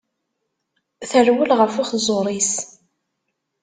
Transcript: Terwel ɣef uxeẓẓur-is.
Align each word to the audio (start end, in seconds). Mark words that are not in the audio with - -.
Terwel 1.09 1.51
ɣef 1.59 1.73
uxeẓẓur-is. 1.81 2.53